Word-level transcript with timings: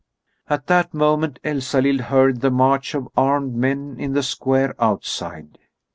At 0.49 0.65
that 0.65 0.95
moment 0.95 1.37
Elsalill 1.43 1.99
heard 2.01 2.41
the 2.41 2.49
march 2.49 2.95
of 2.95 3.07
armed 3.15 3.53
men 3.55 3.97
in 3.99 4.13
the 4.13 4.23
square 4.23 4.73
outside. 4.79 5.59